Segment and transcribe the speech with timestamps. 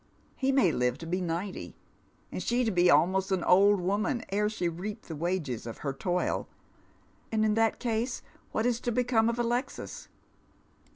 [0.35, 1.75] He may live to be ninety,
[2.31, 6.47] and she be almost an old woman ere she reap the wages of her toil;
[7.31, 10.09] and in that case what is to become of Alexis